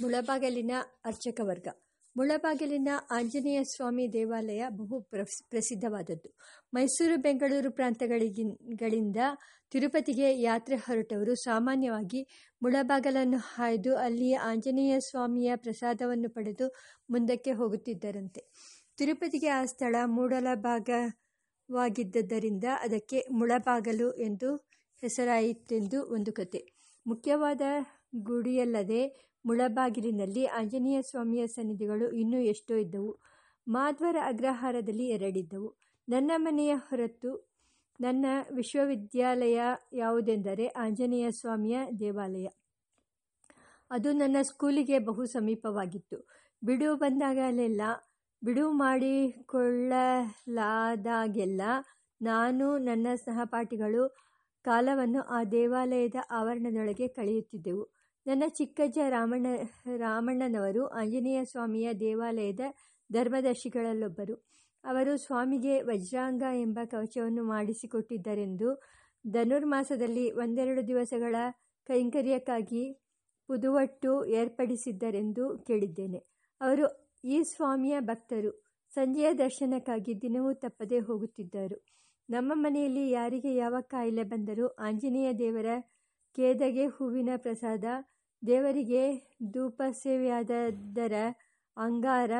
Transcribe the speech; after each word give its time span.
ಮುಳಬಾಗಿಲಿನ 0.00 0.70
ಅರ್ಚಕ 1.04 1.40
ವರ್ಗ 1.42 1.68
ಮುಳಬಾಗಿಲಿನ 2.16 2.88
ಆಂಜನೇಯ 3.10 3.64
ಸ್ವಾಮಿ 3.64 4.12
ದೇವಾಲಯ 4.12 4.64
ಬಹು 4.68 5.08
ಪ್ರಸಿದ್ಧವಾದದ್ದು. 5.48 6.36
ಮೈಸೂರು, 6.74 7.16
ಬೆಂಗಳೂರು 7.16 7.70
ಪ್ರಾಂತಗಳಿಂದ 7.70 9.16
ತಿರುಪತಿಗೆ 9.70 10.40
ಯಾತ್ರೆ 10.40 10.76
ಹೊರಟವರು 10.76 11.34
ಸಾಮಾನ್ಯವಾಗಿ 11.34 12.50
ಮುಳಬಾಗಲನ್ನು 12.62 13.36
ಹಾಯ್ದು 13.36 13.96
ಅಲ್ಲಿಯ 13.96 14.36
ಆಂಜನೇಯ 14.36 15.00
ಸ್ವಾಮಿಯ 15.00 15.52
ಪ್ರಸಾದವನ್ನು 15.56 16.30
ಪಡೆದು 16.30 16.74
ಮುಂದಕ್ಕೆ 17.10 17.52
ಹೋಗುತ್ತಿದ್ದರಂತೆ. 17.52 18.52
ತಿರುಪತಿಗೆ 18.96 19.48
ಆ 19.48 19.64
ಸ್ಥಳ 19.64 19.96
ಮೂಡಲ 20.06 20.46
ಭಾಗವಾಗಿದ್ದರಿಂದ 20.54 22.64
ಅದಕ್ಕೆ 22.80 23.26
ಮುಳಬಾಗಲು 23.30 24.12
ಎಂದು 24.12 24.68
ಹೆಸರಾಯಿತೆಂದು 25.02 26.06
ಒಂದು 26.06 26.32
ಕತೆ. 26.32 26.72
ಮುಖ್ಯವಾದ 27.06 27.60
ಗುಡಿಯಲ್ಲದೆ 28.22 29.33
ಮುಳಬಾಗಿಲಿನಲ್ಲಿ 29.44 30.46
ಆಂಜನೇಯ 30.46 31.02
ಸ್ವಾಮಿಯ 31.02 31.46
ಸನ್ನಿಧಿಗಳು 31.46 32.10
ಇನ್ನೂ 32.10 32.38
ಎಷ್ಟೋ 32.38 32.74
ಇದ್ದವು. 32.74 33.18
ಮಾಧ್ವರ 33.68 34.16
ಅಗ್ರಹಾರದಲ್ಲಿ 34.24 35.08
ಎರಡಿದ್ದವು. 35.08 35.74
ನನ್ನ 36.08 36.30
ಮನೆಯ 36.36 36.74
ಹೊರತು 36.74 37.54
ನನ್ನ 38.00 38.26
ವಿಶ್ವವಿದ್ಯಾಲಯ 38.54 39.62
ಯಾವುದೆಂದರೆ 39.92 40.66
ಆಂಜನೇಯ 40.66 41.30
ಸ್ವಾಮಿಯ 41.30 41.78
ದೇವಾಲಯ. 42.00 42.48
ಅದು 43.90 44.12
ನನ್ನ 44.12 44.36
ಸ್ಕೂಲಿಗೆ 44.42 44.98
ಬಹು 44.98 45.24
ಸಮೀಪವಾಗಿತ್ತು. 45.24 46.28
ಬಿಡುವು 46.64 46.96
ಬಂದಾಗಲೆಲ್ಲ 46.96 47.80
ಬಿಡುವು 48.44 48.72
ಮಾಡಿಕೊಳ್ಳಲಾದಾಗೆಲ್ಲ 48.72 51.62
ನಾನು 52.22 52.78
ನನ್ನ 52.78 53.06
ಸಹಪಾಠಿಗಳು 53.14 54.16
ಕಾಲವನ್ನು 54.62 55.22
ಆ 55.22 55.44
ದೇವಾಲಯದ 55.44 56.14
ಆವರಣದೊಳಗೆ 56.30 57.08
ಕಳೆಯುತ್ತಿದ್ದೆವು. 57.08 58.03
ನನ್ನ 58.26 58.42
ಚಿಕ್ಕಜ್ಜ 58.48 58.98
ರಾಮಣ್ಣ, 59.08 59.46
ರಾಮಣ್ಣನವರು 59.96 60.86
ಆಂಜನೇಯ 60.86 61.44
ಸ್ವಾಮಿಯ 61.44 61.92
ದೇವಾಲಯದ 61.92 62.60
ಧರ್ಮದರ್ಶಿಗಳಲ್ಲೊಬ್ಬರು. 63.12 64.34
ಅವರು 64.84 65.16
ಸ್ವಾಮಿಗೆ 65.16 65.82
ವಜ್ರಾಂಗ 65.82 66.42
ಎಂಬ 66.60 66.78
ಕವಚವನ್ನು 66.84 67.42
ಮಾಡಿಸಿಕೊಟ್ಟಿದ್ದರೆಂದು 67.44 68.82
ಧನುರ್ಮಾಸದಲ್ಲಿ 69.30 70.30
ಒಂದೆರಡು 70.30 70.86
ದಿವಸಗಳ 70.86 71.36
ಕೈಂಕರ್ಯಕ್ಕಾಗಿ 71.86 72.84
ಪುದುವಟ್ಟು 73.48 74.24
ಏರ್ಪಡಿಸಿದ್ದರೆಂದು 74.26 75.58
ಕೇಳಿದ್ದೇನೆ. 75.58 76.20
ಅವರು 76.60 76.86
ಈ 77.24 77.42
ಸ್ವಾಮಿಯ 77.42 78.00
ಭಕ್ತರು. 78.00 78.52
ಸಂಜೆಯ 78.92 79.34
ದರ್ಶನಕ್ಕಾಗಿ 79.34 80.22
ದಿನವೂ 80.22 80.52
ತಪ್ಪದೇ 80.54 80.98
ಹೋಗುತ್ತಿದ್ದರು. 80.98 81.78
ನಮ್ಮ 82.28 82.52
ಮನೆಯಲ್ಲಿ 82.54 83.10
ಯಾರಿಗೆ 83.10 83.54
ಯಾವ 83.54 83.74
ಕಾಯಿಲೆ 83.80 84.22
ಬಂದರೂ 84.22 84.66
ಆಂಜನೇಯ 84.66 85.32
ದೇವರ 85.32 85.66
ಕೇದಗೆ 86.36 86.86
ಹೂವಿನ 86.86 87.30
ಪ್ರಸಾದ 87.36 87.84
ದೇವರಿಗೆ 88.46 89.32
ಧೂಪ 89.52 89.82
ಸೇವೆಯಾದದರ 90.02 91.12
ಅಂಗಾರ, 91.76 92.30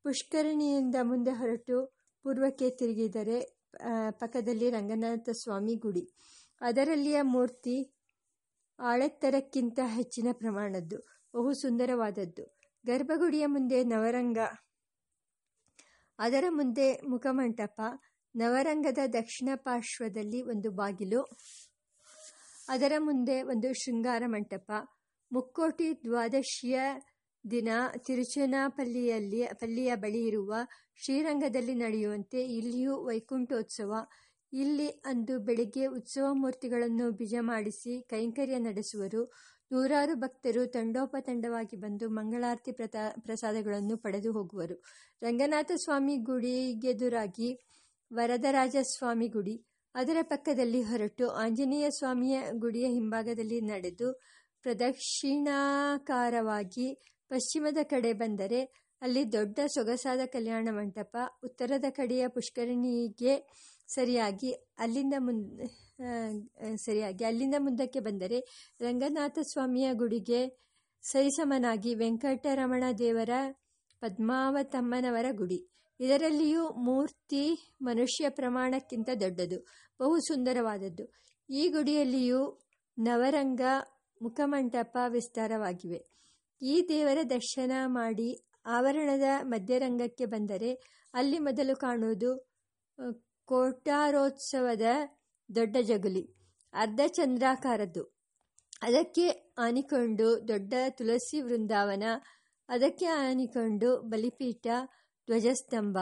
ಪುಷ್ಕರಣಿಯಿಂದ 0.02 0.94
ಮುಂದೆ 1.02 1.30
ಹೊರಟು 1.30 1.98
ಪೂರ್ವಕ್ಕೆ 2.22 2.70
ತಿರುಗಿದರೆ 2.70 3.57
ಪಕ್ಕದಲ್ಲಿ 4.10 4.70
ರಂಗನಾಥ 4.70 5.28
ಸ್ವಾಮಿ 5.32 5.74
ಗುಡಿ. 5.74 6.04
ಅದರಲ್ಲಿಯ 6.60 7.18
ಮೂರ್ತಿ 7.22 7.76
ಆಳೆತ್ತರಕ್ಕಿಂತ 8.78 9.78
ಹೆಚ್ಚಿನ 9.84 10.28
ಪ್ರಮಾಣದ್ದು, 10.32 10.98
ಬಹು 11.34 11.52
ಸುಂದರವಾದದ್ದು. 11.52 12.44
ಗರ್ಭಗುಡಿಯ 12.84 13.46
ಮುಂದೆ 13.46 13.78
ನವರಂಗ, 13.84 14.38
ಅದರ 16.18 16.44
ಮುಂದೆ 16.48 16.86
ಮುಖಮಂಟಪ, 17.08 17.80
ನವರಂಗದ 18.34 18.98
ದಕ್ಷಿಣ 19.06 19.48
ಪಾರ್ಶ್ವದಲ್ಲಿ 19.56 20.42
ಒಂದು 20.42 20.70
ಬಾಗಿಲು, 20.70 21.20
ಅದರ 22.68 22.92
ಮುಂದೆ 22.98 23.36
ಒಂದು 23.42 23.68
ಶೃಂಗಾರ 23.72 24.22
ಮಂಟಪ, 24.26 24.70
ಮುಕ್ಕೋಟಿ 25.32 25.88
ದ್ವಾದಶಿಯ 26.04 26.78
ದಿನ 27.44 27.68
ತಿರುಚನಾಪಲ್ಲಿಯಲ್ಲಿ, 28.06 29.48
ಪಲ್ಲಿಯ 29.54 29.94
ಬಳಿ 29.94 30.26
ಇರುವ 30.26 30.54
ಶ್ರೀರಂಗದಲ್ಲಿ 31.04 31.74
ನಡೆಯುವಂತೆ 31.74 32.44
ಇಲ್ಲಿಯೂ 32.44 33.06
ವೈಕುಂಠೋತ್ಸವ. 33.06 33.94
ಇಲ್ಲಿ 34.52 34.88
ಅಂದು 34.88 35.38
ಬೆಳಿಗ್ಗೆ 35.38 35.86
ಉತ್ಸವ 35.86 36.26
ಮೂರ್ತಿಗಳನ್ನು 36.32 37.10
ಬಿಜ 37.10 37.34
ಮಾಡಿಸಿ 37.40 38.06
ಕೈಂಕರ್ಯ 38.10 38.58
ನಡೆಸುವರು. 38.58 39.34
ನೂರಾರು 39.72 40.14
ಭಕ್ತರು 40.14 40.66
ತಂಡೋಪತಂಡವಾಗಿ 40.66 41.76
ಬಂದು 41.76 42.08
ಮಂಗಳಾರತಿ 42.08 42.72
ಪ್ರಸಾದಗಳನ್ನು 42.72 43.96
ಪಡೆದು 43.96 44.32
ಹೋಗುವರು. 44.32 44.84
ರಂಗನಾಥ 45.22 45.70
ಸ್ವಾಮಿ 45.76 46.16
ಗುಡಿಗೆದುರಾಗಿ 46.16 47.60
ವರದರಾಜ 48.12 48.76
ಸ್ವಾಮಿ 48.82 49.28
ಗುಡಿ. 49.28 49.64
ಅದರ 49.94 50.16
ಪಕ್ಕದಲ್ಲಿ 50.22 50.82
ಹೊರಟು 50.82 51.28
ಆಂಜನೇಯ 51.28 51.90
ಸ್ವಾಮಿಯ 51.90 52.40
ಗುಡಿಯ 52.52 52.86
ಹಿಂಭಾಗದಲ್ಲಿ 52.86 53.60
ನಡೆದು 53.60 54.20
ಪ್ರದಕ್ಷಿಣಾಕಾರವಾಗಿ 54.62 57.17
ಪಶ್ಚಿಮದ 57.30 57.78
ಕಡೆ 57.82 58.12
ಬಂದರೆ 58.12 58.60
ಅಲ್ಲಿ 59.02 59.32
ದೊಡ್ಡ 59.32 59.58
ಸೊಗಸಾದ 59.66 60.20
ಕಲ್ಯಾಣ 60.26 60.68
ಮಂಟಪ, 60.70 61.16
ಉತ್ತರದ 61.44 61.84
ಕಡೆಯ 61.90 62.28
ಪುಷ್ಕರಣಿಗೆ 62.28 63.34
ಸರಿಯಾಗಿ 63.88 64.50
ಅಲ್ಲಿಂದ 64.78 65.14
ಮುಂದೆ 65.18 65.66
ಸರಿಯಾಗಿ 66.76 67.24
ಅಲ್ಲಿಂದ 67.24 67.56
ಮುಂದಕ್ಕೆ 67.58 68.00
ಬಂದರೆ 68.00 68.38
ರಂಗನಾಥ 68.80 69.38
ಸ್ವಾಮಿಯ 69.42 69.88
ಗುಡಿಗೆ 69.92 70.40
ಸರಿಸಮನಾಗಿ 71.04 71.94
ವೆಂಕಟರಮಣ 71.94 72.84
ದೇವರ 72.98 73.30
ಪದ್ಮಾವತಮ್ಮನವರ 74.02 75.26
ಗುಡಿ. 75.32 75.58
ಇದರಲ್ಲಿಯೂ 76.00 76.64
ಮೂರ್ತಿ 76.84 77.44
ಮನುಷ್ಯ 77.82 78.28
ಪ್ರಮಾಣಕ್ಕಿಂತ 78.30 79.08
ದೊಡ್ಡದು, 79.20 79.58
ಬಹು 80.00 80.16
ಸುಂದರವಾದದ್ದು. 80.18 81.04
ಈ 81.48 81.68
ಗುಡಿಯಲ್ಲಿಯೂ 81.68 82.42
ನವರಂಗ 82.98 83.62
ಮುಖಮಂಟಪ 84.20 84.96
ವಿಸ್ತಾರವಾಗಿವೆ. 85.08 86.00
ಈ 86.62 86.86
ದೇವರ 86.88 87.18
ದರ್ಶನ 87.30 87.72
ಮಾಡಿ 87.86 88.46
ಆವರಣದ 88.66 89.22
ಮಧ್ಯರಂಗಕ್ಕೆ 89.42 90.24
ಬಂದರೆ 90.24 90.72
ಅಲ್ಲಿ 91.14 91.38
ಮೊದಲು 91.38 91.76
ಕಾಣುವುದು 91.76 92.48
ಕೋಟಾರೋತ್ಸವದ 93.44 94.82
ದೊಡ್ಡ 95.54 95.76
ಜಗುಲಿ, 95.82 96.34
ಅರ್ಧ 96.72 97.00
ಚಂದ್ರಾಕಾರದ್ದು. 97.06 98.04
ಅದಕ್ಕೆ 98.82 99.54
ಆನಿಕೊಂಡು 99.58 100.48
ದೊಡ್ಡ 100.48 100.74
ತುಳಸಿ 100.90 101.40
ವೃಂದಾವನ, 101.40 102.02
ಅದಕ್ಕೆ 102.68 103.06
ಆನಿಕೊಂಡು 103.06 104.00
ಬಲಿಪೀಠ, 104.00 104.66
ಧ್ವಜಸ್ತಂಭ. 105.28 105.98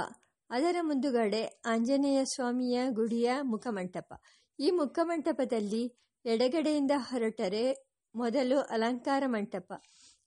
ಅದರ 0.50 0.76
ಮುಂದುಗಡೆ 0.80 1.60
ಆಂಜನೇಯ 1.66 2.24
ಸ್ವಾಮಿಯ 2.24 2.80
ಗುಡಿಯ 2.90 3.32
ಮುಖಮಂಟಪ. 3.42 4.14
ಈ 4.60 4.70
ಮುಖಮಂಟಪದಲ್ಲಿ 4.70 5.96
ಎಡಗಡೆಯಿಂದ 6.24 6.90
ಹೊರಟರೆ 6.96 7.86
ಮೊದಲು 8.14 8.58
ಅಲಂಕಾರ 8.58 9.22
ಮಂಟಪ. 9.26 9.72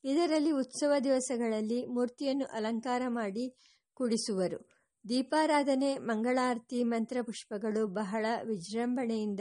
ಇದರಲ್ಲಿ 0.04 0.51
ಉತ್ಸವ 0.51 0.94
ದಿವಸಗಳಲ್ಲಿ 1.04 1.86
ಮೂರ್ತಿಯನ್ನು 1.86 2.46
ಅಲಂಕಾರ 2.46 3.01
ಮಾಡಿ 3.07 3.46
ಕುಡಿಸುವರು. 3.94 4.60
ದೀಪಾರಾಧನೆ, 5.10 5.98
ಮಂಗಳಾರತಿ, 5.98 6.84
ಮಂತ್ರಪುಷ್ಪಗಳು 6.84 7.88
ಬಹಳ 7.88 8.25
ವಿಜೃಂಭಣೆಯಿಂದ 8.44 9.40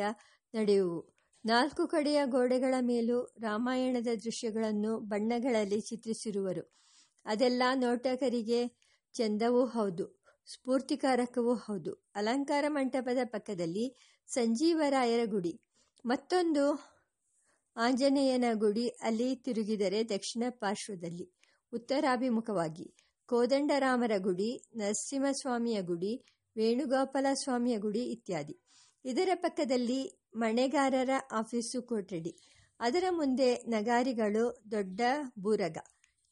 ನಡೆಯುವು. 0.54 1.14
ನಾಲ್ಕು 1.44 1.86
ಕಡೆಯ 1.86 2.20
ಗೋಡೆಗಳ 2.24 2.74
ಮೇಲೂ 2.80 3.34
ರಾಮಾಯಣದ 3.40 4.06
ದೃಶ್ಯಗಳನ್ನು 4.24 4.98
ಬಣ್ಣಗಳಲ್ಲಿ 4.98 5.80
ಚಿತ್ರಿಸಿರುವರು. 5.80 6.76
ಅದೆಲ್ಲ 7.26 7.62
ನೋಟಕರಿಗೆ 7.74 8.60
ಚೆಂದವೂ 9.14 9.66
ಹೌದು, 9.66 10.24
ಸ್ಫೂರ್ತಿಕಾರಕವೂ 10.52 11.54
ಹೌದು. 11.54 11.92
ಅಲಂಕಾರ 12.14 12.64
ಮಂಟಪದ 12.68 13.18
ಪಕ್ಕದಲ್ಲಿ 13.24 13.86
ಸಂಜೀವರಾಯರ 14.28 15.20
ಗುಡಿ. 15.24 15.60
ಮತ್ತೊಂದು 16.06 16.64
ಆಂಜನೇಯನ 17.78 18.44
ಗುಡಿ 18.52 18.88
ಅಲ್ಲಿ 18.88 19.36
ತಿರುಗಿದರೆ 19.36 20.08
ದಕ್ಷಿಣ 20.08 20.42
ಪಾರ್ಶ್ವದಲ್ಲಿ. 20.48 21.32
ಉತ್ತರಾಭಿಮುಖವಾಗಿ. 21.72 22.94
ಕೋದಂಡರಾಮರ 23.26 24.10
ಗುಡಿ, 24.18 24.62
ನರಸಿಂಹಸ್ವಾಮಿಯ 24.76 25.82
ಗುಡಿ 25.82 26.24
ವೇಣುಗೋಪಾಲ 26.56 27.26
ಸ್ವಾಮಿಯ 27.34 27.78
ಗುಡಿ 27.78 28.10
ಇತ್ಯಾದಿ. 28.10 28.60
ಇದರ 29.04 29.28
ಪಕ್ಕದಲ್ಲಿ 29.34 30.26
ಮಣೆಗಾರರ 30.36 31.10
ಆಫೀಸು 31.32 31.82
ಕೊಠಡಿ. 31.82 32.36
ಅದರ 32.80 33.04
ಮುಂದೆ 33.10 33.54
ನಗಾರಿಗಳು, 33.54 34.62
ದೊಡ್ಡ 34.70 35.00
ಬೂರಗ. 35.38 35.76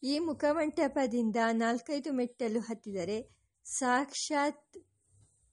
ಈ 0.03 0.19
ಮುಖಮಂಟಪದಿಂದ 0.19 1.37
ನಾಲ್ಕೈದು 1.53 2.13
ಮೆಟ್ಟಲು 2.13 2.61
ಹತ್ತಿದರೆ 2.61 3.37
ಸಾಕ್ಷಾತ್ 3.65 4.79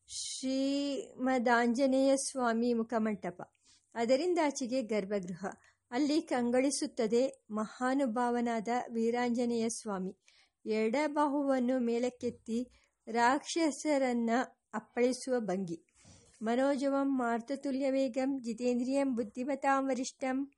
ಶ್ರೀಮದಾಂಜನೇಯ 0.08 2.16
ಸ್ವಾಮಿ 2.16 2.74
ಮುಖಮಂಟಪ. 2.74 3.54
ಅದರಿಂದಾಚೆಗೆ 3.96 4.82
ಗರ್ಭಗೃಹ. 4.82 5.46
ಅಲ್ಲಿ 5.94 6.22
ಕಂಗಳಿಸುತ್ತದೆ 6.22 7.46
ಮಹಾನುಭಾವನಾದ 7.52 8.68
ವೀರಾಂಜನೇಯ 8.94 9.70
ಸ್ವಾಮಿ. 9.70 10.18
ಎಡಬಾಹುವನ್ನು 10.66 11.80
ಮೇಲಕ್ಕೆತ್ತಿ 11.80 12.70
ರಾಕ್ಷಸರನ್ನ 13.08 14.30
ಅಪ್ಪಳಿಸುವ 14.74 15.40
ಭಂಗಿ. 15.40 15.84
ಮನೋಜವಂ 16.42 17.18
ಮಾರ್ತತುಲ್ಯ 17.18 17.92
ವೇಗಂ 17.92 18.42
ಜಿತೇಂದ್ರಿಯಂ 18.42 19.16
ಬುದ್ಧಿಮತಾಂ 19.16 19.88
ವರಿಷ್ಠಂ 19.88 20.52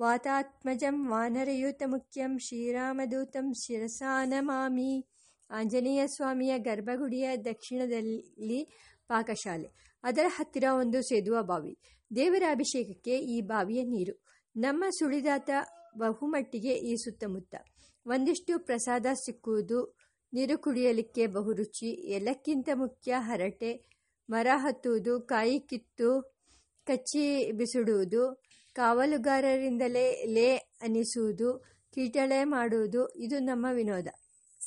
ವಾತಾತ್ಮಜಂ 0.00 1.08
ವಾನರಯೂತ 1.08 1.82
ಮುಖ್ಯಂ 1.86 2.38
ಶ್ರೀರಾಮದೂತಂ 2.38 3.52
ಶಿರಸಾನಮಾಮಿ 3.52 5.06
ಆಂಜನೇಯ 5.50 6.06
ಸ್ವಾಮಿಯ 6.06 6.58
ಗರ್ಭಗುಡಿಯ 6.58 7.36
ದಕ್ಷಿಣದಲ್ಲಿ 7.36 8.68
ಪಾಕಶಾಲೆ. 9.08 9.68
ಅದರ 10.02 10.24
ಹತ್ತಿರ 10.28 10.64
ಒಂದು 10.78 11.02
ಸೇದುವ 11.02 11.42
ಬಾವಿ. 11.42 11.78
ದೇವರ 12.16 12.42
ಅಭಿಷೇಕಕ್ಕೆ 12.50 13.18
ಈ 13.18 13.40
ಬಾವಿಯ 13.40 13.82
ನೀರು. 13.82 14.27
ನಮ್ಮ 14.58 14.84
ಸುಳಿದಾತ 14.90 15.50
ಬಹುಮಟ್ಟಿಗೆ 15.98 16.74
ಈ 16.74 16.96
ಸುತ್ತಮುತ್ತ. 16.96 17.54
ಒಂದಿಷ್ಟು 18.06 18.58
ಪ್ರಸಾದ 18.58 19.06
ಸಿಕ್ಕುವುದು, 19.14 19.96
ನೀರು 20.32 20.58
ಕುಡಿಯಲಿಕ್ಕೆ 20.58 21.26
ಬಹುರುಚಿ 21.26 21.86
ಎಲ್ಲಕ್ಕಿಂತ 21.86 22.68
ಮುಖ್ಯ 22.74 23.14
ಹರಟೆ, 23.18 23.84
ಮರ 24.30 24.46
ಹತ್ತುವುದು, 24.54 25.20
ಕಾಯಿ 25.20 25.60
ಕಿತ್ತು, 25.60 26.38
ಕಚ್ಚಿ 26.86 27.52
ಬಿಸಿಡುವುದು, 27.52 28.42
ಕಾವಲುಗಾರರಿಂದಲೇ 28.72 30.24
ಲೇ 30.24 30.54
ಅನಿಸುವುದು, 30.56 31.64
ಕೀಟಳೆ 31.94 32.44
ಮಾಡುವುದು, 32.44 33.08
ಇದು 33.08 33.38
ನಮ್ಮ 33.38 33.66
ವಿನೋದ. 33.72 34.06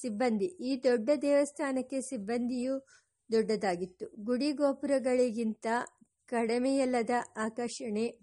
ಸಿಬ್ಬಂದಿ. 0.01 0.45
ಈ 0.45 0.83
ದೊಡ್ಡ 0.83 1.09
ದೇವಸ್ಥಾನಕ್ಕೆ 1.21 2.01
ಸಿಬ್ಬಂದಿಯು 2.01 2.87
ದೊಡ್ಡದಾಗಿತ್ತು. 3.31 4.23
ಗುಡಿ 4.23 4.51
ಗೋಪುರಗಳಿಗಿಂತ 4.51 5.67
ಕಡಿಮೆಯಲ್ಲದ 6.25 7.09
ಆಕರ್ಷಣೆ 7.37 8.19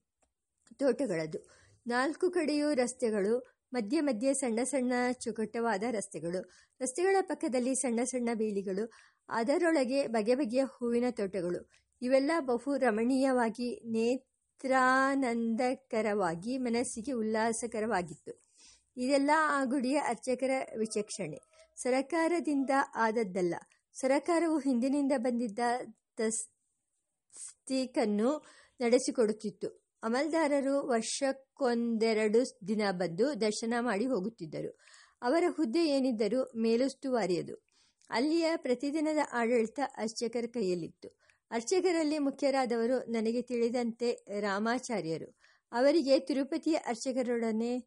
ತೋಟಗಳದು. 0.77 1.58
ನಾಲ್ಕು 1.89 2.31
ಕಡೆಯೂ 2.31 2.75
ರಸ್ತೆಗಳು, 2.75 3.59
ಮಧ್ಯೆ 3.73 4.01
ಮಧ್ಯೆ 4.01 4.35
ಸಣ್ಣ 4.35 4.63
ಸಣ್ಣ 4.63 4.93
ಚುಕಟ್ಟವಾದ 5.13 5.83
ರಸ್ತೆಗಳು, 5.91 6.51
ರಸ್ತೆಗಳ 6.81 7.17
ಪಕ್ಕದಲ್ಲಿ 7.21 7.75
ಸಣ್ಣ 7.75 8.01
ಸಣ್ಣ 8.05 8.29
ಬೀಳಿಗಳು, 8.35 8.93
ಅದರೊಳಗೆ 9.29 10.07
ಬಗೆ 10.07 10.35
ಬಗೆಯ 10.35 10.65
ಹೂವಿನ 10.65 11.05
ತೋಟಗಳು. 11.11 11.71
ಇವೆಲ್ಲ 12.03 12.31
ಬಹು 12.41 12.77
ರಮಣೀಯವಾಗಿ, 12.77 13.83
ನೇತ್ರಾನಂದಕರವಾಗಿ, 13.85 16.59
ಮನಸ್ಸಿಗೆ 16.59 17.13
ಉಲ್ಲಾಸಕರವಾಗಿತ್ತು. 17.13 18.49
ಇದೆಲ್ಲ 18.97 19.31
ಆ 19.35 19.65
ಗುಡಿಯ 19.65 19.97
ಅರ್ಚಕರ 19.97 20.51
ವಿಚಕ್ಷಣೆ. 20.79 21.41
ಸರಕಾರದಿಂದ 21.77 22.71
ಆದದ್ದಲ್ಲ. 22.95 23.55
ಸರಕಾರವು 23.95 24.59
ಹಿಂದಿನಿಂದ 24.59 25.13
ಬಂದಿದ್ದ 25.17 25.59
ತಸ್ತೀಕನ್ನು 26.17 28.47
ನಡೆಸಿಕೊಡುತ್ತಿತ್ತು. 28.81 29.88
ಅಮಲ್ದಾರರು 30.03 30.87
ವರ್ಷಕ್ಕೊಂದೆರಡು 30.87 32.69
ದಿನ 32.69 32.83
ಬಂದು 32.91 33.41
ದರ್ಶನ 33.41 33.75
ಮಾಡಿ 33.81 34.07
ಹೋಗುತ್ತಿದ್ದರು. 34.07 34.79
ಅವರ 35.23 35.45
ಹುದ್ದೆ 35.49 35.87
ಏನಿದ್ದರೂ 35.87 36.53
ಮೇಲುಸ್ತುವಾರಿಯದು. 36.57 37.55
ಅಲ್ಲಿಯ 38.11 38.47
ಪ್ರತಿದಿನದ 38.57 39.19
ಆಡಳಿತ 39.33 39.81
ಅರ್ಚಕರ 39.97 40.45
ಕೈಯಲ್ಲಿತ್ತು. 40.47 41.09
ಅರ್ಚಕರಲ್ಲಿ 41.51 42.19
ಮುಖ್ಯರಾದವರು 42.19 42.99
ನನಗೆ 42.99 43.43
ತಿಳಿದಂತೆ 43.43 44.25
ರಾಮಾಚಾರ್ಯರು. 44.41 45.39
ಅವರಿಗೆ 45.73 46.19
ತಿರುಪತಿಯ 46.19 46.75
ಅರ್ಚಕರೊಡನೆ 46.75 47.79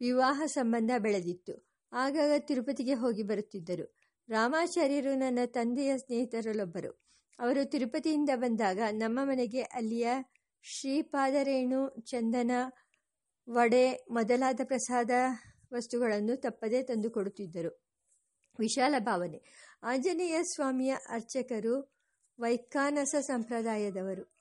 ವಿವಾಹ 0.00 0.42
ಸಂಬಂಧ 0.46 0.90
ಬೆಳೆದಿತ್ತು. 0.98 1.68
ಆಗಾಗ 1.92 2.30
ತಿರುಪತಿಗೆ 2.38 2.94
ಹೋಗಿ 2.94 3.22
ಬರುತ್ತಿದ್ದರು. 3.22 3.96
ರಾಮಾಚಾರ್ಯರು 4.28 5.14
ನನ್ನ 5.14 5.38
ತಂದೆಯ 5.46 5.98
ಸ್ನೇಹಿತರಲ್ಲೊಬ್ಬರು. 5.98 7.04
ಅವರು 7.38 7.70
ತಿರುಪತಿಯಿಂದ 7.70 8.30
ಬಂದಾಗ 8.34 8.80
ನಮ್ಮ 8.90 9.18
ಮನೆಗೆ 9.22 9.60
ಅಲ್ಲಿಯ 9.60 10.08
ಶ್ರೀಪಾದರೇಣು 10.66 12.04
ಚಂದನ 12.04 12.50
ವಡೆ 13.50 14.06
ಮೊದಲಾದ 14.10 14.60
ಪ್ರಸಾದ 14.64 15.10
ವಸ್ತುಗಳನ್ನು 15.74 16.36
ತಪ್ಪದೇ 16.36 16.82
ತಂದುಕೊಡುತ್ತಿದ್ದರು 16.82 17.84
ವಿಶಾಲ 18.58 18.94
ಭಾವನೆ. 18.98 19.70
ಆಂಜನೇಯ 19.82 20.42
ಸ್ವಾಮಿಯ 20.42 20.96
ಅರ್ಚಕರು 21.10 21.94
ವೈಖಾನಸ 22.38 23.14
ಸಂಪ್ರದಾಯದವರು. 23.20 24.36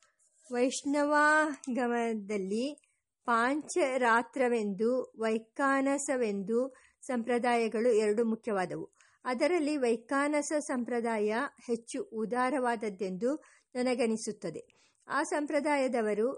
ವೈಷ್ಣವಾಗಮದಲ್ಲಿ 0.51 2.81
ಪಾಂಚರಾತ್ರವೆಂದು 3.25 5.13
ವೈಖಾನಸವೆಂದು 5.19 6.73
ಸಂಪ್ರದಾಯಗಳು 7.01 7.91
ಎರಡು 7.91 8.25
ಮುಖ್ಯವಾದವು. 8.25 8.89
ಅದರಲ್ಲಿ 9.25 9.77
ವೈಖಾನಸ 9.77 10.51
ಸಂಪ್ರದಾಯ 10.59 11.35
ಹೆಚ್ಚು 11.67 12.03
ಉದಾರವಾದದ್ದೆಂದು 12.03 13.43
ನನಗನಿಸುತ್ತದೆ. 13.75 14.83
ಆ 15.07 15.23
ಸಂಪ್ರದಾಯದವರು 15.23 16.33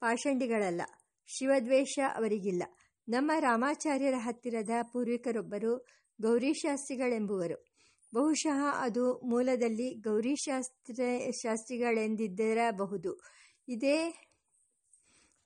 ಪಾಷಂಡಿಗಳಲ್ಲ, 0.00 0.82
ಶಿವದ್ವೇಷ 1.26 1.98
ಅವರಿಗಿಲ್ಲ. 2.14 2.62
ನಮ್ಮ 3.08 3.32
ರಾಮಾಚಾರ್ಯರ 3.38 4.14
ಹತ್ತಿರದ 4.16 4.70
ಪೂರ್ವಿಕರೊಬ್ಬರು 4.82 5.76
ಗೌರಿಶಾಸ್ತ್ರಿಗಳೆಂಬುವರು. 6.20 7.64
ಬಹುಶಃ 8.14 8.64
ಅದು 8.74 9.18
ಮೂಲದಲ್ಲಿ 9.18 9.94
ಗೌರಿಶಾಸ್ತ್ರ 9.94 11.00
ಶಾಸ್ತ್ರಿಗಳೆಂದಿದ್ದಿರಬಹುದು. 11.30 13.20
ಇದೇ 13.68 14.26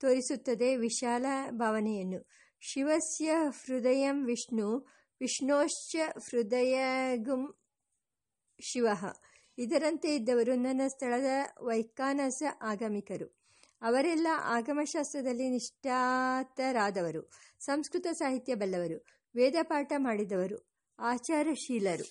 ತೋರಿಸುತ್ತದೆ 0.00 0.77
ವಿಶಾಲ 0.77 1.27
ಭಾವನೆಯನ್ನು. 1.50 2.27
ಶಿವಸ್ಯ 2.61 3.32
ಹೃದಯಂ 3.67 4.27
ವಿಷ್ಣು, 4.27 4.79
ವಿಷ್ಣೋಶ್ಚ 5.20 5.97
ಹೃದಯಗುಂ 6.31 7.55
ಶಿವ. 8.61 8.87
ಇದರಂತೆ 9.59 10.15
ಇದ್ದವರು 10.15 10.55
ನನ್ನ 10.55 10.81
ಸ್ಥಳದ 10.89 11.27
ವೈಖಾನಸ 11.62 12.43
ಆಗಮಿಕರು. 12.62 13.27
ಅವರೆಲ್ಲ 13.83 14.27
ಆಗಮಶಾಸ್ತ್ರದಲ್ಲಿ 14.45 15.49
ನಿಷ್ಠಾತರಾದವರು, 15.49 17.31
ಸಂಸ್ಕೃತ 17.61 18.06
ಸಾಹಿತ್ಯ 18.12 18.55
ಬಲ್ಲವರು 18.55 18.97
ವೇದಪಾಠ 19.35 19.93
ಮಾಡಿದವರು, 19.97 20.59
ಆಚಾರಶೀಲರು. 20.99 22.06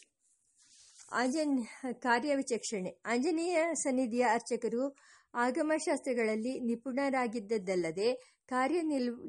ಆಂಜನ್, 1.12 1.66
ಕಾರ್ಯವಿಚಕ್ಷಣೆ. 1.94 3.02
ಆಂಜನೇಯ 3.06 3.58
ಸನ್ನಿಧಿಯ 3.74 4.26
ಅರ್ಚಕರು 4.32 4.98
ಆಗಮಶಾಸ್ತ್ರಗಳಲ್ಲಿ 5.34 6.60
ನಿಪುಣರಾಗಿದ್ದದ್ದಲ್ಲದೆ 6.60 8.40
ಕಾರ್ಯ 8.48 8.82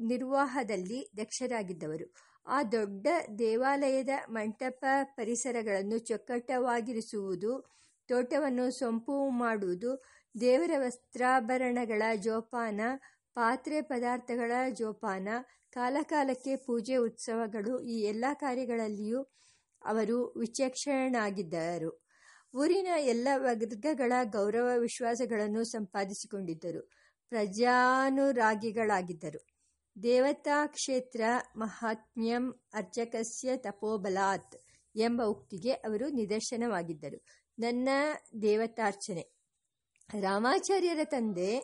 ನಿರ್ವಾಹದಲ್ಲಿ 0.07 1.11
ದಕ್ಷರಾಗಿದ್ದವರು. 1.17 2.13
ಆ 2.47 2.63
ದೊಡ್ಡ 2.63 3.07
ದೇವಾಲಯದ 3.39 4.09
ಮಂಟಪ 4.29 4.85
ಪರಿಸರಗಳನ್ನು 5.03 5.97
ಚೊಕ್ಕಟವಾಗಿರಿಸುವುದು 5.97 7.51
ತೋಟವನ್ನು 8.07 8.71
ಸೊಂಪು 8.71 9.29
ಮಾಡುವುದು, 9.29 10.03
ದೇವರ 10.39 10.71
ವಸ್ತ್ರಾಭರಣಗಳ 10.77 12.01
ಜೋಪಾನ, 12.15 12.81
ಪಾತ್ರೆ 13.33 13.81
ಪದಾರ್ಥಗಳ 13.81 14.51
ಜೋಪಾನ, 14.73 15.27
ಕಾಲಕಾಲಕ್ಕೆ 15.71 16.55
ಪೂಜೆ 16.55 16.95
ಉತ್ಸವಗಳು 16.95 17.81
ಈ 17.81 18.01
ಎಲ್ಲ 18.01 18.25
ಕಾರ್ಯಗಳಲ್ಲಿಯೂ 18.33 19.27
ಅವರು 19.85 20.33
ವಿಚಕ್ಷಣಾಗಿದ್ದರು 20.39 22.05
ಊರಿನ 22.55 22.87
ಎಲ್ಲ 22.97 23.27
ವರ್ಗಗಳ 23.35 24.13
ಗೌರವ 24.23 24.79
ವಿಶ್ವಾಸಗಳನ್ನು 24.79 25.63
ಸಂಪಾದಿಸಿಕೊಂಡಿದ್ದರು. 25.63 26.91
ಪ್ರಜಾನುರಾಗಿಗಳಾಗಿದ್ದರು. 27.29 29.55
ದೇವತಾ 30.03 30.67
ಕ್ಷೇತ್ರ 30.67 31.21
ಮಹಾತ್ಮ್ಯಂ 31.55 32.63
ಅರ್ಚಕಸ್ಯ 32.73 33.57
ತಪೋಬಲಾತ್ 33.57 34.55
ಎಂಬ 34.95 35.23
ಉಕ್ತಿಗೆ 35.23 35.71
ಅವರು 35.71 36.09
ನಿದರ್ಶನವಾಗಿದ್ದರು. 36.09 37.44
ನನ್ನ 37.59 37.89
ದೇವತಾರ್ಚನೆ. 38.41 39.23
ರಾಮಾಚಾರ್ಯರ 40.19 40.99
ತಂದೆ 41.03 41.59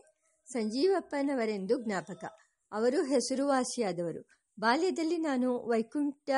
ಸಂಜೀವಪ್ಪನವರೆಂದು 0.47 1.83
ಜ್ಞಾಪಕ. 1.83 2.23
ಅವರು 2.71 3.03
ಹೆಸರುವಾಸಿಯಾದವರು. 3.03 4.21
ಬಾಲ್ಯದಲ್ಲಿ 4.59 5.17
ನಾನು 5.17 5.67
ವೈಕುಂಠ 5.67 6.29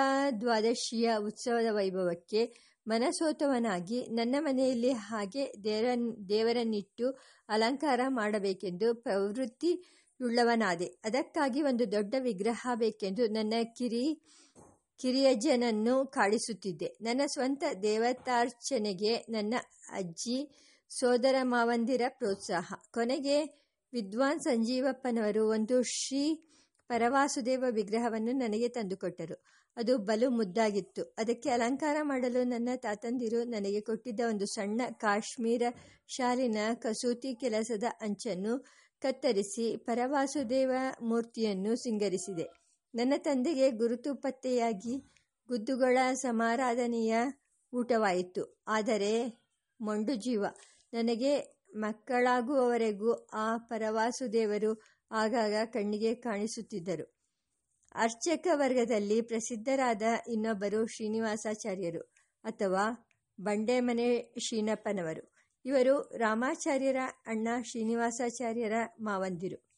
ದ್ವಾದಶಿಯ 0.42 1.12
ಉತ್ಸವದ 1.20 1.66
ವೈಭವಕ್ಕೆ 1.72 2.42
ಮನಸೋತವನಾಗಿ 2.88 4.08
ನನ್ನ 4.08 4.36
ಮನೆಯಲ್ಲಿ 4.40 4.92
ಹಾಗೆ 4.92 5.54
ದೇವರ 5.64 6.20
ದೇವರನ್ನಿಟ್ಟು 6.30 7.18
ಅಲಂಕಾರ 7.50 8.00
ಮಾಡಬೇಕೆಂದು 8.08 8.96
ಪ್ರವೃತ್ತಿಯುಳ್ಳವನಾದೆ. 8.96 10.86
ಅದಕ್ಕಾಗಿ 10.86 11.62
ಒಂದು 11.62 11.92
ದೊಡ್ಡ 11.92 12.16
ವಿಗ್ರಹ 12.20 12.68
ಬೇಕೆಂದು 12.76 13.28
ನನ್ನ 13.28 13.54
ಕಿರಿ 13.78 14.06
ಕಿರಿಯಜ್ಜನನ್ನು 15.00 16.06
ಕಾಡಿಸುತ್ತಿದ್ದೆ. 16.06 16.98
ನನ್ನ 17.02 17.22
ಸ್ವಂತ 17.34 17.64
ದೇವತಾರ್ಚನೆಗೆ 17.84 19.18
ನನ್ನ 19.30 19.54
ಅಜ್ಜಿ 19.92 20.52
ಸೋದರ 20.90 21.36
ಮಾವಂದಿರ 21.42 22.02
ಪ್ರೋತ್ಸಾಹ. 22.08 22.74
ಕೊನೆಗೆ 22.92 23.44
ವಿದ್ವಾನ್ 23.94 24.40
ಸಂಜೀವಪ್ಪನವರು 24.40 25.50
ಒಂದು 25.50 25.84
ಶ್ರೀ 25.84 26.36
ಪರವಾಸುದೇವ 26.88 27.64
ವಿಗ್ರಹವನ್ನು 27.70 28.32
ನನಗೆ 28.32 28.68
ತಂದುಕೊಟ್ಟರು. 28.68 29.44
ಅದು 29.78 29.98
ಬಲು 29.98 30.30
ಮುದ್ದಾಗಿತ್ತು. 30.30 31.04
ಅದಕ್ಕೆ 31.18 31.50
ಅಲಂಕಾರ 31.50 31.98
ಮಾಡಲು 32.02 32.44
ನನ್ನ 32.44 32.70
ತಾತಂದಿರು 32.76 33.44
ನನಗೆ 33.44 33.82
ಕೊಟ್ಟಿದ್ದ 33.82 34.20
ಒಂದು 34.30 34.46
ಸಣ್ಣ 34.46 34.82
ಕಾಶ್ಮೀರ 34.92 35.64
ಶಾಲಿನ 36.08 36.58
ಕಸೂತಿ 36.74 37.36
ಕೆಲಸದ 37.36 37.84
ಅಂಚನ್ನು 38.02 38.66
ಕತ್ತರಿಸಿ 39.02 39.78
ಪರವಾಸುದೇವ 39.78 40.72
ಮೂರ್ತಿಯನ್ನು 41.02 41.76
ಸಿಂಗರಿಸಿದೆ. 41.76 42.63
ನನ್ನ 42.96 43.14
ತಂದೆಗೆ 43.18 43.72
ಗುರುತು 43.72 44.16
ಪತ್ತೆಯಾಗಿ 44.16 45.12
ಗುದ್ದುಗಳ 45.48 45.98
ಸಮಾರಾಧನೆಯ 46.14 47.16
ಊಟವಾಯಿತು. 47.74 48.64
ಆದರೆ 48.68 49.44
ಮೊಂಡು 49.82 50.16
ಜೀವ. 50.16 50.46
ನನಗೆ 50.94 51.64
ಮಕ್ಕಳಾಗುವವರೆಗೂ 51.76 53.14
ಆ 53.14 53.58
ಪರವಾಸುದೇವರು 53.58 54.82
ಆಗಾಗ 55.12 55.54
ಕಣ್ಣಿಗೆ 55.66 56.16
ಕಾಣಿಸುತ್ತಿದ್ದರು. 56.16 57.06
ಅರ್ಚಕ 57.96 58.48
ವರ್ಗದಲ್ಲಿ 58.54 59.22
ಪ್ರಸಿದ್ಧರಾದ 59.22 60.02
ಇನ್ನೊಬ್ಬರು 60.28 60.86
ಶ್ರೀನಿವಾಸಾಚಾರ್ಯರು 60.86 62.02
ಅಥವಾ 62.44 63.10
ಬಂಡೆಮನೆ 63.42 64.34
ಶ್ರೀನಪ್ಪನವರು. 64.48 65.34
ಇವರು 65.66 66.18
ರಾಮಾಚಾರ್ಯರ 66.18 66.98
ಅಣ್ಣ 67.28 67.48
ಶ್ರೀನಿವಾಸಾಚಾರ್ಯರ 67.64 68.74
ಮಾವಂದಿರು. 69.00 69.73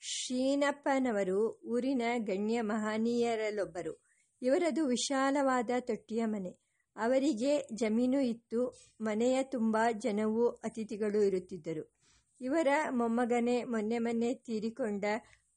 ಶ್ರೀನಪ್ಪನವರು 0.00 1.60
ಊರಿನ 1.64 2.02
ಗಣ್ಯ 2.18 2.60
ಮಹನೀಯರಲ್ಲೊಬ್ಬರು 2.60 4.06
ಇವರದು 4.42 4.86
ವಿಶಾಲವಾದ 4.86 5.70
ತೊಟ್ಟಿಯ 5.80 6.24
ಮನೆ. 6.24 6.58
ಅವರಿಗೆ 6.96 7.68
ಜಮೀನು 7.74 8.20
ಇತ್ತು, 8.20 8.78
ಮನೆಯ 9.00 9.42
ತುಂಬ 9.42 9.76
ಜನವೂ 9.98 10.48
ಅತಿಥಿಗಳು 10.48 11.22
ಇರುತ್ತಿದ್ದರು. 11.22 11.94
ಇವರ 12.40 12.68
ಮೊಮ್ಮಗನೇ 12.90 13.64
ಮೊನ್ನೆ 13.64 13.98
ಮೊನ್ನೆ 13.98 14.34
ತೀರಿಕೊಂಡ 14.34 15.04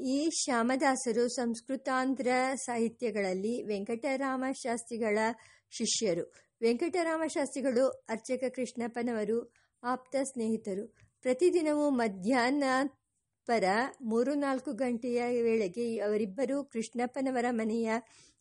ಈ 0.00 0.30
ಶ್ಯಾಮದಾಸರು 0.30 1.28
ಸಂಸ್ಕೃತಾಂಧ್ರ 1.28 2.28
ಸಾಹಿತ್ಯಗಳಲ್ಲಿ 2.54 3.62
ವೆಂಕಟರಾಮ 3.62 4.44
ಶಾಸ್ತ್ರಿಗಳ 4.54 5.18
ಶಿಷ್ಯರು. 5.70 6.32
ವೆಂಕಟರಾಮ 6.62 7.22
ಶಾಸ್ತ್ರಿಗಳು 7.26 7.88
ಅರ್ಚಕ 7.88 8.44
ಕೃಷ್ಣಪ್ಪನವರು, 8.54 9.52
ಆಪ್ತ 9.82 10.16
ಸ್ನೇಹಿತರು. 10.22 10.86
ಪ್ರತಿದಿನವೂ 11.22 11.90
ಮಧ್ಯಾಹ್ನ 11.90 12.64
ಪರ 13.46 13.64
ಮೂರು 14.00 14.34
ನಾಲ್ಕು 14.34 14.72
ಗಂಟೆಯ 14.72 15.42
ವೇಳೆಗೆ 15.42 15.98
ಅವರಿಬ್ಬರೂ 15.98 16.64
ಕೃಷ್ಣಪ್ಪನವರ 16.64 17.44
ಮನೆಯ 17.50 17.92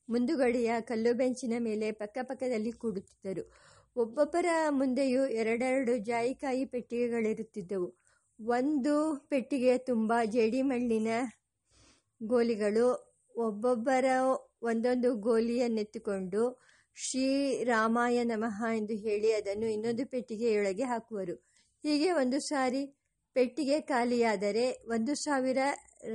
ಮುಂದುಗಡೆಯ 0.09 0.71
ಕಲ್ಲು 0.79 1.13
ಬೆಂಚಿನ 1.13 1.53
ಮೇಲೆ 1.59 1.91
ಪಕ್ಕಪಕ್ಕದಲ್ಲಿ 1.91 2.71
ಕೂಡುತ್ತಿದ್ದರು. 2.71 3.51
ಒಬ್ಬೊಬ್ಬರ 3.95 4.45
ಮುಂದೆಯೂ 4.69 5.25
ಎರಡೆರಡು 5.25 5.97
ಜಾಯಿಕಾಯಿ 5.97 6.65
ಪೆಟ್ಟಿಗೆಗಳಿರುತ್ತಿದ್ದವು. 6.65 7.95
ಒಂದು 8.39 9.27
ಪೆಟ್ಟಿಗೆ 9.29 9.77
ತುಂಬ 9.77 10.13
ಜೇಡಿಮಣ್ಣಿನ 10.25 11.07
ಗೋಲಿಗಳು 12.21 12.85
ಒಬ್ಬೊಬ್ಬರ 13.35 14.05
ಒಂದೊಂದು 14.61 15.15
ಗೋಲಿಯನ್ನೆತ್ತುಕೊಂಡು 15.15 16.63
ಶ್ರೀರಾಮಾಯ 16.95 18.23
ನಮಃ 18.23 18.63
ಎಂದು 18.77 18.93
ಹೇಳಿ 18.93 19.31
ಅದನ್ನು 19.31 19.65
ಇನ್ನೊಂದು 19.65 20.05
ಪೆಟ್ಟಿಗೆಯೊಳಗೆ 20.05 20.83
ಹಾಕುವರು. 20.83 21.35
ಹೀಗೆ 21.83 22.11
ಒಂದು 22.11 22.39
ಸಾರಿ 22.39 22.85
ಪೆಟ್ಟಿಗೆ 23.33 23.81
ಖಾಲಿಯಾದರೆ 23.81 24.71
ಒಂದು 24.71 25.15
ಸಾವಿರ 25.15 25.57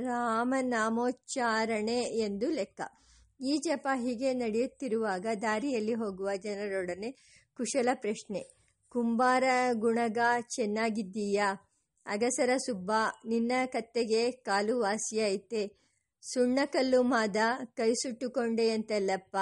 ರಾಮನಾಮೋಚ್ಚಾರಣೆ 0.03 2.01
ಎಂದು 2.01 2.51
ಲೆಕ್ಕ. 2.51 2.81
ಈ 3.41 3.57
ಜಪ 3.57 3.87
ಹೀಗೆ 3.95 4.33
ನಡೆಯುತ್ತಿರುವಾಗ 4.33 5.25
ದಾರಿಯಲ್ಲಿ 5.41 5.93
ಹೋಗುವ 5.93 6.35
ಜನರೊಡನೆ 6.35 7.11
ಕುಶಲ 7.55 7.89
ಪ್ರಶ್ನೆ. 7.93 8.41
ಕುಂಬಾರ 8.89 9.43
ಗುಣಗ 9.73 10.17
ಚೆನ್ನಾಗಿದ್ದೀಯಾ? 10.55 11.47
ಅಗಸರ 12.05 12.57
ಸುಬ್ಬ, 12.57 12.91
ನಿನ್ನ 13.27 13.51
ಕತ್ತೆಗೆ 13.65 14.31
ಕಾಲು 14.31 14.79
ವಾಸಿಯಾಯಿತೆ. 14.79 15.82
ಸುಣ್ಣಕಲ್ಲು 16.25 17.03
ಮಾದ 17.03 17.35
ಕೈ 17.75 17.93
ಸುಟ್ಟುಕೊಂಡೆಯಂತಲ್ಲಪ್ಪ 17.93 19.37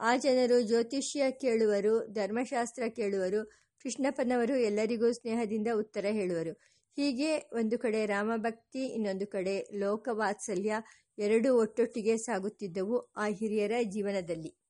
ಆ 0.00 0.16
ಜನರು 0.16 0.60
ಜ್ಯೋತಿಷ್ಯ 0.60 1.30
ಕೇಳುವರು, 1.30 1.92
ಧರ್ಮಶಾಸ್ತ್ರ 2.12 2.82
ಕೇಳುವರು, 2.88 3.40
ಕೃಷ್ಣಪ್ಪನವರು 3.82 4.56
ಎಲ್ಲರಿಗೂ 4.56 5.12
ಸ್ನೇಹದಿಂದ 5.12 5.68
ಉತ್ತರ 5.74 6.06
ಹೇಳುವರು. 6.10 6.52
ಹೀಗೆ 6.96 7.30
ಒಂದು 7.52 7.78
ಕಡೆ 7.78 8.06
ರಾಮಭಕ್ತಿ, 8.06 8.82
ಇನ್ನೊಂದು 8.86 9.26
ಕಡೆ 9.26 9.54
ಲೋಕವಾತ್ಸಲ್ಯ, 9.74 10.72
ಎರಡೂ 11.18 11.56
ಒಟ್ಟೊಟ್ಟಿಗೆ 11.56 12.16
ಸಾಗುತ್ತಿದ್ದವು 12.16 12.98
ಆ 13.16 13.26
ಹಿರಿಯರ 13.26 13.72
ಜೀವನದಲ್ಲಿ. 13.82 14.52